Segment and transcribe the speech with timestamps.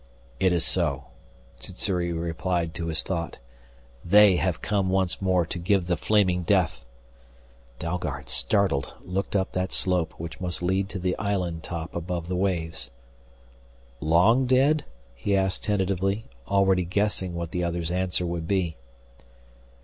[0.39, 1.03] "It is so,"
[1.59, 3.37] Sssuri replied to his thought.
[4.03, 6.83] "They have come once more to give the flaming death"
[7.77, 12.35] Dalgard, startled, looked up that slope which must lead to the island top above the
[12.35, 12.89] waves.
[13.99, 18.77] "Long dead?" he asked tentatively, already guessing what the other's answer would be.